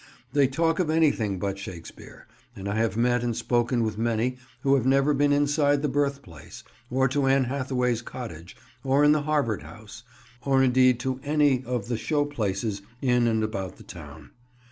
They 0.33 0.47
talk 0.47 0.79
of 0.79 0.89
anything 0.89 1.37
but 1.37 1.59
Shakespeare, 1.59 2.25
and 2.55 2.67
I 2.67 2.73
have 2.77 2.97
met 2.97 3.23
and 3.23 3.37
spoken 3.37 3.83
with 3.83 3.99
many 3.99 4.39
who 4.63 4.73
have 4.73 4.83
never 4.87 5.13
been 5.13 5.31
inside 5.31 5.83
the 5.83 5.87
Birthplace, 5.87 6.63
or 6.89 7.07
to 7.09 7.27
Anne 7.27 7.43
Hathaway's 7.43 8.01
Cottage, 8.01 8.55
or 8.83 9.03
in 9.03 9.11
the 9.11 9.21
Harvard 9.21 9.61
House, 9.61 10.01
or 10.43 10.63
indeed 10.63 10.99
to 11.01 11.19
any 11.23 11.63
of 11.65 11.87
the 11.87 11.97
show 11.97 12.25
places 12.25 12.81
in 12.99 13.27
and 13.27 13.43
about 13.43 13.75
the 13.75 13.83
town. 13.83 14.31